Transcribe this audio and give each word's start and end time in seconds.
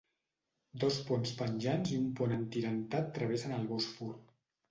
Dos 0.83 0.95
ponts 1.09 1.33
penjants 1.41 1.91
i 1.93 1.99
un 2.05 2.09
pont 2.19 2.33
atirantat 2.39 3.13
travessen 3.19 3.55
el 3.61 3.67
Bòsfor. 3.75 4.19